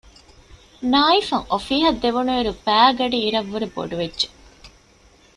ނާއިފަށް 0.91 1.47
އޮފީހަށް 1.51 1.99
ދެވުނުއިރު 2.03 2.51
ބައިގަޑިއިރަށް 2.65 3.49
ވުރެ 3.51 3.67
ބޮޑުވެއްޖެ 3.75 4.27